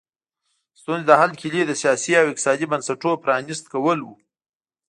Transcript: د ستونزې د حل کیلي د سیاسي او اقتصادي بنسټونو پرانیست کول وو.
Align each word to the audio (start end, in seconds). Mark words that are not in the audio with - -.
د 0.73 0.75
ستونزې 0.81 1.05
د 1.07 1.11
حل 1.19 1.31
کیلي 1.41 1.61
د 1.65 1.71
سیاسي 1.81 2.11
او 2.19 2.25
اقتصادي 2.29 2.65
بنسټونو 2.71 3.21
پرانیست 3.23 3.65
کول 3.73 3.99
وو. 4.01 4.15